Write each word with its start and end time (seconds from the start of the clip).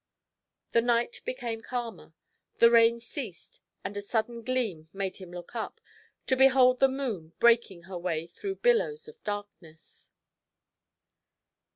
The 0.71 0.81
night 0.81 1.21
became 1.25 1.61
calmer. 1.61 2.15
The 2.57 2.71
rained 2.71 3.03
ceased, 3.03 3.61
and 3.83 3.95
a 3.95 4.01
sudden 4.01 4.41
gleam 4.41 4.89
made 4.93 5.17
him 5.17 5.31
look 5.31 5.53
up, 5.55 5.79
to 6.25 6.35
behold 6.35 6.79
the 6.79 6.87
moon 6.87 7.33
breaking 7.37 7.83
her 7.83 7.99
way 7.99 8.25
through 8.25 8.55
billows 8.65 9.07
of 9.07 9.23
darkness. 9.23 10.11